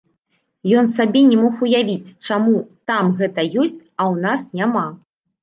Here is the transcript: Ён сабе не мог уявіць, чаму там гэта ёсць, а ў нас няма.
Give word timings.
Ён 0.81 0.87
сабе 0.93 1.21
не 1.31 1.37
мог 1.41 1.59
уявіць, 1.67 2.15
чаму 2.31 2.57
там 2.93 3.13
гэта 3.21 3.45
ёсць, 3.61 3.77
а 3.99 4.01
ў 4.11 4.15
нас 4.27 4.41
няма. 4.63 4.87